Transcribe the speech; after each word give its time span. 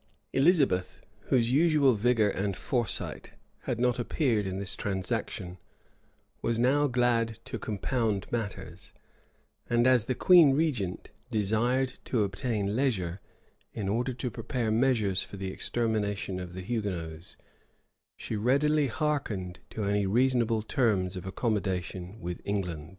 Elizabeth, 0.33 0.99
whose 1.25 1.51
usual 1.51 1.93
vigor 1.93 2.27
and 2.31 2.57
foresight 2.57 3.33
had 3.65 3.79
not 3.79 3.99
appeared 3.99 4.47
in 4.47 4.57
this 4.57 4.75
transaction, 4.75 5.59
was 6.41 6.57
now 6.57 6.87
glad 6.87 7.37
to 7.45 7.59
compound 7.59 8.25
matters; 8.31 8.93
and 9.69 9.85
as 9.85 10.05
the 10.05 10.15
queen 10.15 10.55
regent 10.55 11.11
desired 11.29 11.99
to 12.03 12.23
obtain 12.23 12.75
leisure, 12.75 13.21
in 13.73 13.87
order 13.87 14.11
to 14.11 14.31
prepare 14.31 14.71
measures 14.71 15.21
for 15.21 15.37
the 15.37 15.51
extermination 15.53 16.39
of 16.39 16.55
the 16.55 16.61
Hugonots, 16.63 17.35
she 18.17 18.35
readily 18.35 18.87
hearkened 18.87 19.59
to 19.69 19.83
any 19.83 20.07
reasonable 20.07 20.63
terms 20.63 21.15
of 21.15 21.27
accommodation 21.27 22.19
with 22.19 22.41
England. 22.43 22.89